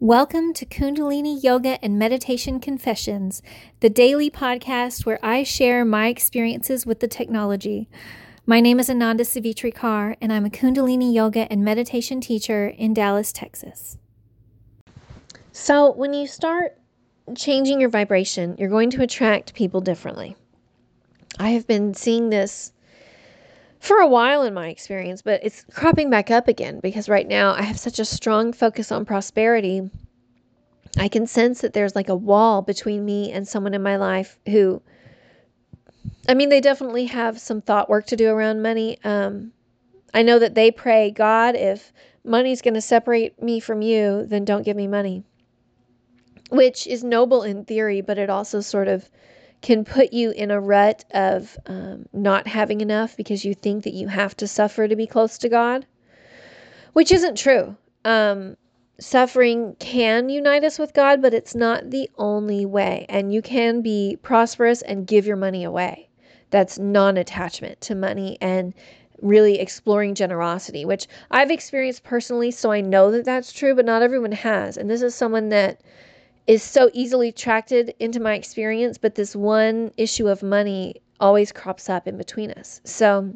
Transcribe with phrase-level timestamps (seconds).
[0.00, 3.42] Welcome to Kundalini Yoga and Meditation Confessions,
[3.80, 7.88] the daily podcast where I share my experiences with the technology.
[8.46, 12.94] My name is Ananda Savitri Kar, and I'm a Kundalini Yoga and Meditation teacher in
[12.94, 13.98] Dallas, Texas.
[15.50, 16.78] So, when you start
[17.34, 20.36] changing your vibration, you're going to attract people differently.
[21.40, 22.72] I have been seeing this
[23.80, 27.52] for a while in my experience, but it's cropping back up again because right now
[27.52, 29.90] I have such a strong focus on prosperity.
[30.96, 34.38] I can sense that there's like a wall between me and someone in my life
[34.46, 34.82] who,
[36.28, 38.98] I mean, they definitely have some thought work to do around money.
[39.04, 39.52] Um,
[40.12, 41.92] I know that they pray, God, if
[42.24, 45.22] money's going to separate me from you, then don't give me money,
[46.50, 49.08] which is noble in theory, but it also sort of
[49.60, 53.94] can put you in a rut of um, not having enough because you think that
[53.94, 55.86] you have to suffer to be close to God,
[56.92, 57.76] which isn't true.
[58.04, 58.56] Um,
[59.00, 63.06] suffering can unite us with God, but it's not the only way.
[63.08, 66.08] And you can be prosperous and give your money away.
[66.50, 68.74] That's non attachment to money and
[69.20, 72.50] really exploring generosity, which I've experienced personally.
[72.50, 74.76] So I know that that's true, but not everyone has.
[74.76, 75.80] And this is someone that
[76.48, 81.90] is so easily attracted into my experience, but this one issue of money always crops
[81.90, 82.80] up in between us.
[82.84, 83.34] So,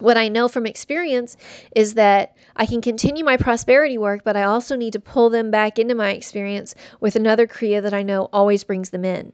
[0.00, 1.38] what I know from experience
[1.74, 5.50] is that I can continue my prosperity work, but I also need to pull them
[5.50, 9.32] back into my experience with another Kriya that I know always brings them in.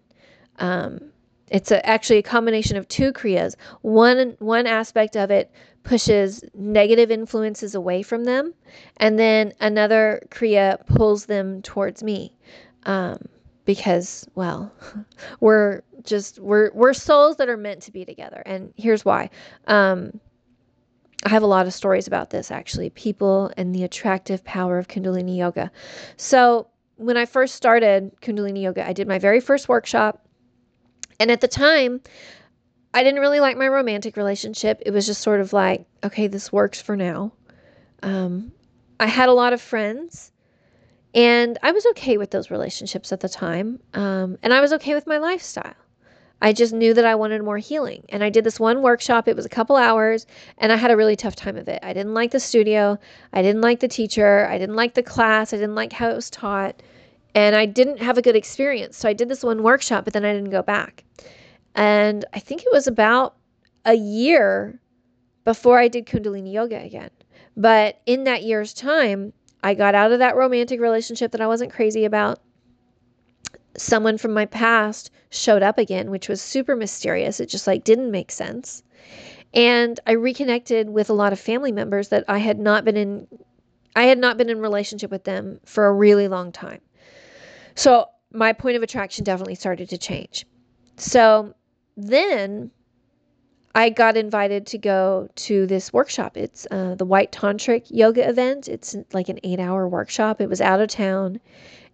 [0.58, 1.11] Um,
[1.50, 3.56] it's a, actually a combination of two Kriyas.
[3.80, 5.50] One, one aspect of it
[5.83, 8.55] pushes negative influences away from them,
[8.98, 12.36] and then another Kriya pulls them towards me
[12.85, 13.19] um,
[13.65, 14.73] because well
[15.41, 19.31] we're just we're we're souls that are meant to be together and here's why.
[19.67, 20.21] Um,
[21.25, 24.89] i have a lot of stories about this actually people and the attractive power of
[24.89, 25.71] kundalini yoga.
[26.17, 30.27] So when i first started kundalini yoga i did my very first workshop
[31.21, 32.01] and at the time
[32.93, 34.83] i didn't really like my romantic relationship.
[34.85, 37.33] It was just sort of like okay this works for now.
[38.03, 38.53] Um,
[38.98, 40.32] i had a lot of friends
[41.14, 43.80] and I was okay with those relationships at the time.
[43.95, 45.74] Um, and I was okay with my lifestyle.
[46.40, 48.05] I just knew that I wanted more healing.
[48.08, 49.28] And I did this one workshop.
[49.28, 50.27] It was a couple hours,
[50.58, 51.78] and I had a really tough time of it.
[51.84, 52.98] I didn't like the studio.
[53.33, 54.46] I didn't like the teacher.
[54.46, 55.52] I didn't like the class.
[55.52, 56.83] I didn't like how it was taught.
[57.34, 58.96] And I didn't have a good experience.
[58.96, 61.05] So I did this one workshop, but then I didn't go back.
[61.77, 63.36] And I think it was about
[63.84, 64.80] a year
[65.44, 67.11] before I did Kundalini Yoga again.
[67.56, 71.73] But in that year's time, I got out of that romantic relationship that I wasn't
[71.73, 72.40] crazy about.
[73.77, 77.40] Someone from my past showed up again, which was super mysterious.
[77.40, 78.83] It just like didn't make sense.
[79.55, 83.27] And I reconnected with a lot of family members that I had not been in
[83.95, 86.80] I had not been in relationship with them for a really long time.
[87.74, 90.46] So my point of attraction definitely started to change.
[90.96, 91.55] So
[91.96, 92.70] then
[93.75, 96.37] I got invited to go to this workshop.
[96.37, 98.69] It's uh, the White Tantric Yoga event.
[98.69, 100.41] It's like an eight hour workshop.
[100.41, 101.41] It was out of town.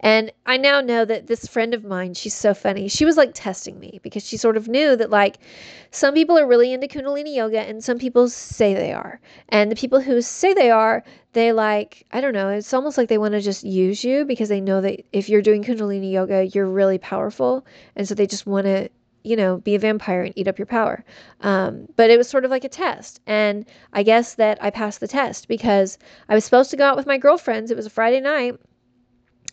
[0.01, 2.89] And I now know that this friend of mine, she's so funny.
[2.89, 5.39] She was like testing me because she sort of knew that like
[5.91, 9.21] some people are really into Kundalini yoga and some people say they are.
[9.49, 11.03] And the people who say they are,
[11.33, 14.49] they like, I don't know, it's almost like they want to just use you because
[14.49, 17.67] they know that if you're doing Kundalini yoga, you're really powerful.
[17.97, 18.89] And so they just want to
[19.23, 21.05] you know, be a vampire and eat up your power.
[21.41, 23.21] Um, but it was sort of like a test.
[23.27, 25.99] And I guess that I passed the test because
[26.29, 27.71] I was supposed to go out with my girlfriends.
[27.71, 28.59] It was a Friday night.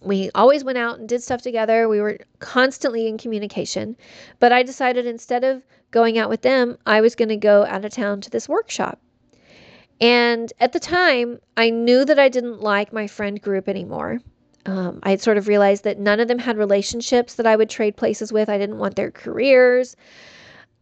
[0.02, 1.90] We always went out and did stuff together.
[1.90, 3.98] We were constantly in communication.
[4.40, 7.86] But I decided instead of going out with them, I was going to go out
[7.86, 9.00] of town to this workshop.
[10.02, 14.20] And at the time, I knew that I didn't like my friend group anymore
[14.66, 17.70] um, I had sort of realized that none of them had relationships that I would
[17.70, 18.50] trade places with.
[18.50, 19.96] I didn't want their careers.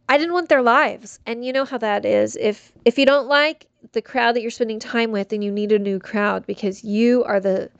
[0.08, 1.18] I didn't want their lives.
[1.26, 2.36] And you know how that is.
[2.36, 5.72] If if you don't like the crowd that you're spending time with, then you need
[5.72, 7.70] a new crowd because you are the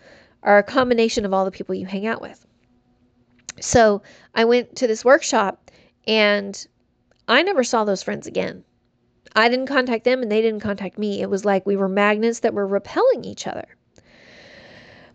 [0.42, 2.46] are a combination of all the people you hang out with.
[3.60, 4.02] So
[4.34, 5.70] I went to this workshop
[6.06, 6.66] and
[7.28, 8.64] I never saw those friends again.
[9.34, 11.22] I didn't contact them and they didn't contact me.
[11.22, 13.64] It was like we were magnets that were repelling each other.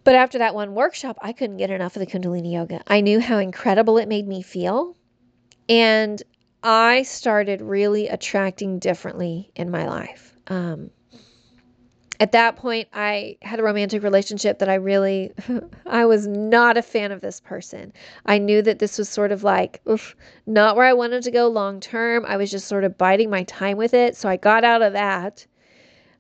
[0.03, 2.81] But after that one workshop, I couldn't get enough of the Kundalini yoga.
[2.87, 4.95] I knew how incredible it made me feel.
[5.67, 6.21] And
[6.63, 10.33] I started really attracting differently in my life.
[10.47, 10.89] Um,
[12.19, 15.31] at that point, I had a romantic relationship that I really,
[15.85, 17.93] I was not a fan of this person.
[18.25, 21.47] I knew that this was sort of like, oof, not where I wanted to go
[21.47, 22.25] long term.
[22.27, 24.17] I was just sort of biding my time with it.
[24.17, 25.45] So I got out of that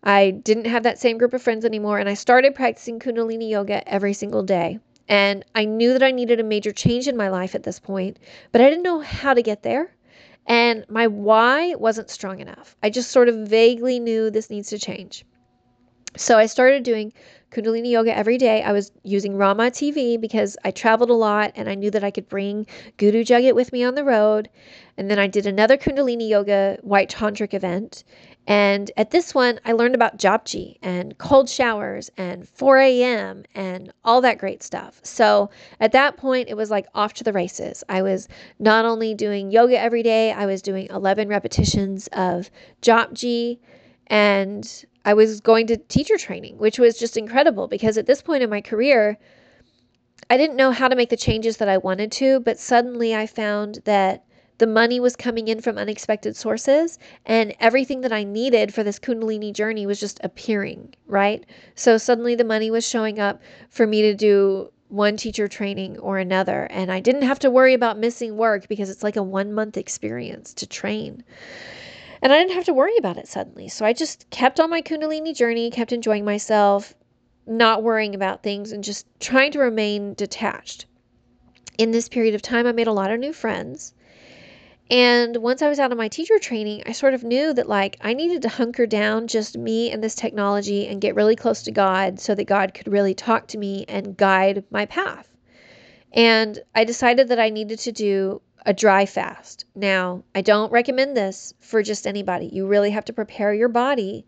[0.03, 3.87] I didn't have that same group of friends anymore, and I started practicing Kundalini yoga
[3.87, 4.79] every single day.
[5.07, 8.19] And I knew that I needed a major change in my life at this point,
[8.51, 9.91] but I didn't know how to get there.
[10.45, 12.75] And my why wasn't strong enough.
[12.81, 15.25] I just sort of vaguely knew this needs to change.
[16.17, 17.13] So I started doing
[17.51, 18.63] Kundalini yoga every day.
[18.63, 22.11] I was using Rama TV because I traveled a lot and I knew that I
[22.11, 22.65] could bring
[22.97, 24.49] Guru Jagat with me on the road.
[24.97, 28.03] And then I did another Kundalini yoga white tantric event.
[28.49, 33.43] And at this one, I learned about Japji and cold showers and 4 a.m.
[33.53, 34.99] and all that great stuff.
[35.03, 37.83] So at that point, it was like off to the races.
[37.89, 42.49] I was not only doing yoga every day, I was doing 11 repetitions of
[42.81, 43.59] Japji
[44.07, 48.41] and I was going to teacher training, which was just incredible because at this point
[48.41, 49.19] in my career,
[50.27, 53.27] I didn't know how to make the changes that I wanted to, but suddenly I
[53.27, 54.23] found that
[54.59, 58.99] the money was coming in from unexpected sources and everything that I needed for this
[58.99, 61.45] Kundalini journey was just appearing, right?
[61.75, 66.17] So suddenly the money was showing up for me to do one teacher training or
[66.17, 66.67] another.
[66.71, 69.77] And I didn't have to worry about missing work because it's like a one month
[69.77, 71.23] experience to train.
[72.21, 73.69] And I didn't have to worry about it suddenly.
[73.69, 76.93] So I just kept on my Kundalini journey, kept enjoying myself,
[77.47, 80.85] not worrying about things, and just trying to remain detached.
[81.77, 83.93] In this period of time, I made a lot of new friends.
[84.89, 87.97] And once I was out of my teacher training, I sort of knew that like
[88.01, 91.71] I needed to hunker down just me and this technology and get really close to
[91.71, 95.27] God so that God could really talk to me and guide my path.
[96.11, 99.65] And I decided that I needed to do a dry fast.
[99.75, 102.47] Now, I don't recommend this for just anybody.
[102.47, 104.25] You really have to prepare your body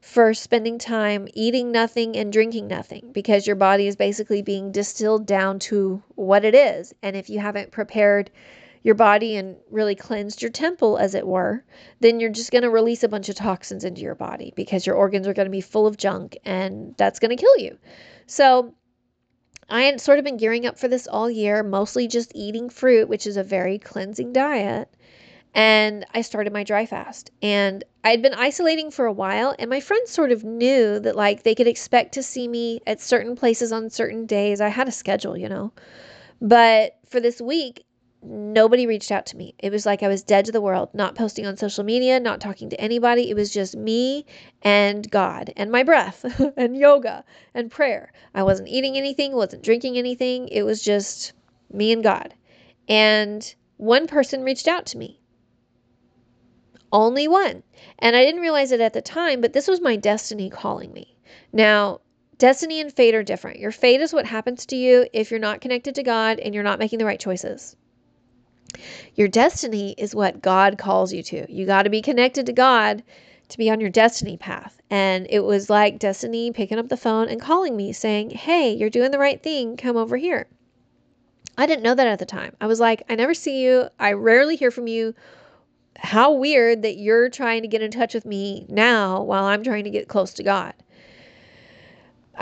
[0.00, 5.26] for spending time eating nothing and drinking nothing because your body is basically being distilled
[5.26, 6.94] down to what it is.
[7.02, 8.30] And if you haven't prepared
[8.82, 11.64] your body and really cleansed your temple, as it were,
[12.00, 14.96] then you're just going to release a bunch of toxins into your body because your
[14.96, 17.78] organs are going to be full of junk and that's going to kill you.
[18.26, 18.74] So,
[19.68, 23.08] I had sort of been gearing up for this all year, mostly just eating fruit,
[23.08, 24.92] which is a very cleansing diet.
[25.54, 27.30] And I started my dry fast.
[27.40, 31.42] And I'd been isolating for a while, and my friends sort of knew that, like,
[31.42, 34.60] they could expect to see me at certain places on certain days.
[34.60, 35.72] I had a schedule, you know.
[36.40, 37.84] But for this week,
[38.22, 39.54] nobody reached out to me.
[39.58, 42.40] It was like I was dead to the world, not posting on social media, not
[42.40, 43.30] talking to anybody.
[43.30, 44.26] It was just me
[44.62, 46.24] and God and my breath
[46.56, 47.24] and yoga
[47.54, 48.12] and prayer.
[48.34, 50.48] I wasn't eating anything, wasn't drinking anything.
[50.48, 51.32] It was just
[51.72, 52.34] me and God.
[52.88, 55.20] And one person reached out to me.
[56.92, 57.62] Only one.
[57.98, 61.16] And I didn't realize it at the time, but this was my destiny calling me.
[61.52, 62.00] Now,
[62.36, 63.60] destiny and fate are different.
[63.60, 66.64] Your fate is what happens to you if you're not connected to God and you're
[66.64, 67.76] not making the right choices.
[69.14, 71.50] Your destiny is what God calls you to.
[71.52, 73.02] You got to be connected to God
[73.48, 74.80] to be on your destiny path.
[74.90, 78.90] And it was like destiny picking up the phone and calling me saying, Hey, you're
[78.90, 79.76] doing the right thing.
[79.76, 80.46] Come over here.
[81.58, 82.54] I didn't know that at the time.
[82.60, 83.88] I was like, I never see you.
[83.98, 85.14] I rarely hear from you.
[85.98, 89.84] How weird that you're trying to get in touch with me now while I'm trying
[89.84, 90.72] to get close to God.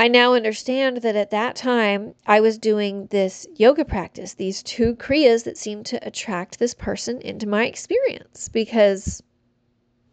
[0.01, 4.95] I now understand that at that time I was doing this yoga practice, these two
[4.95, 9.21] kriyas that seemed to attract this person into my experience because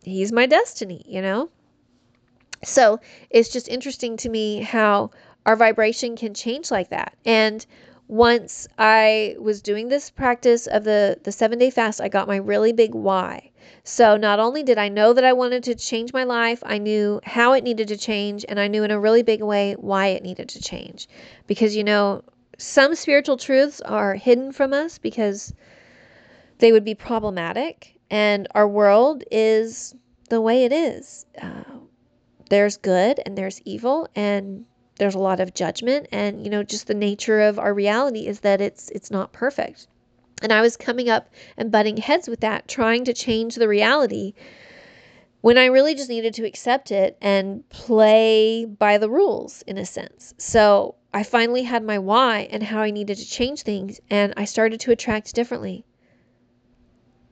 [0.04, 1.52] he's my destiny, you know?
[2.64, 3.00] So
[3.30, 5.12] it's just interesting to me how
[5.46, 7.16] our vibration can change like that.
[7.24, 7.64] And
[8.08, 12.38] once I was doing this practice of the, the seven day fast, I got my
[12.38, 13.52] really big why.
[13.84, 17.20] So not only did I know that I wanted to change my life, I knew
[17.24, 20.24] how it needed to change, and I knew in a really big way why it
[20.24, 21.08] needed to change.
[21.48, 22.24] Because, you know,
[22.58, 25.54] some spiritual truths are hidden from us because
[26.60, 29.96] they would be problematic, and our world is
[30.30, 31.26] the way it is.
[31.42, 31.64] Uh,
[32.50, 34.66] there's good and there's evil, and
[34.98, 38.40] there's a lot of judgment, and you know, just the nature of our reality is
[38.42, 39.88] that it's it's not perfect.
[40.42, 44.34] And I was coming up and butting heads with that, trying to change the reality
[45.42, 49.86] when I really just needed to accept it and play by the rules in a
[49.86, 50.34] sense.
[50.38, 54.46] So I finally had my why and how I needed to change things, and I
[54.46, 55.86] started to attract differently.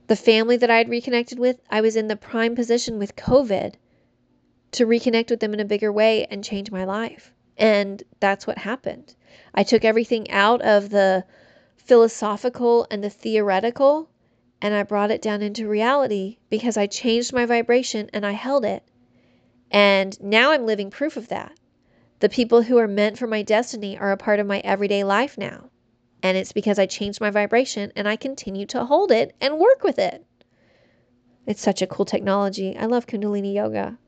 [0.06, 3.74] The family that I had reconnected with, I was in the prime position with COVID
[4.72, 7.33] to reconnect with them in a bigger way and change my life.
[7.56, 9.14] And that's what happened.
[9.54, 11.24] I took everything out of the
[11.76, 14.08] philosophical and the theoretical,
[14.60, 18.64] and I brought it down into reality because I changed my vibration and I held
[18.64, 18.82] it.
[19.70, 21.52] And now I'm living proof of that.
[22.20, 25.36] The people who are meant for my destiny are a part of my everyday life
[25.36, 25.70] now.
[26.22, 29.82] And it's because I changed my vibration and I continue to hold it and work
[29.82, 30.24] with it.
[31.46, 32.76] It's such a cool technology.
[32.76, 33.98] I love Kundalini Yoga.